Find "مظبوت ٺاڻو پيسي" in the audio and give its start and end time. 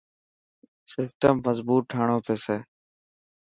1.45-2.57